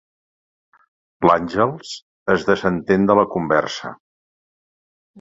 L'Àngels 1.27 1.93
es 2.39 2.49
desentén 2.51 3.09
de 3.13 3.21
la 3.23 3.29
conversa. 3.37 3.97